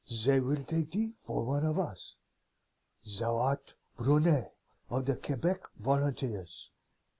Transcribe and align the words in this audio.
They 0.25 0.39
will 0.39 0.63
take 0.63 0.89
thee 0.89 1.13
for 1.25 1.45
one 1.45 1.63
of 1.63 1.77
us. 1.77 2.15
Thou 3.19 3.37
art 3.37 3.75
Brunet 3.97 4.51
of 4.89 5.05
the 5.05 5.15
Quebec 5.15 5.61
Volunteers. 5.77 6.71